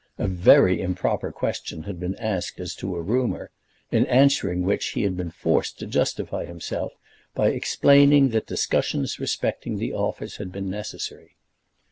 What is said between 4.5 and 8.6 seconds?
which he had been forced to justify himself by explaining that